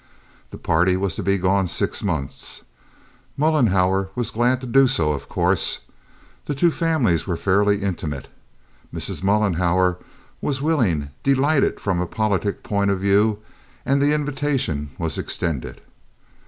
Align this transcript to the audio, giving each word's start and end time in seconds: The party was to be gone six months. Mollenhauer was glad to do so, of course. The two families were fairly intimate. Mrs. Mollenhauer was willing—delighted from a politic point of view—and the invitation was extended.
The 0.49 0.57
party 0.57 0.97
was 0.97 1.13
to 1.13 1.21
be 1.21 1.37
gone 1.37 1.67
six 1.67 2.01
months. 2.01 2.63
Mollenhauer 3.37 4.09
was 4.15 4.31
glad 4.31 4.59
to 4.61 4.65
do 4.65 4.87
so, 4.87 5.11
of 5.13 5.29
course. 5.29 5.81
The 6.47 6.55
two 6.55 6.71
families 6.71 7.27
were 7.27 7.37
fairly 7.37 7.83
intimate. 7.83 8.27
Mrs. 8.91 9.21
Mollenhauer 9.21 9.99
was 10.41 10.59
willing—delighted 10.59 11.79
from 11.79 12.01
a 12.01 12.07
politic 12.07 12.63
point 12.63 12.89
of 12.89 12.99
view—and 12.99 14.01
the 14.01 14.11
invitation 14.13 14.89
was 14.97 15.19
extended. 15.19 15.81